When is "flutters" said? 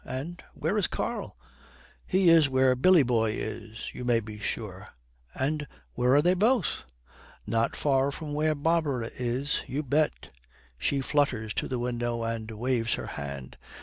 11.01-11.53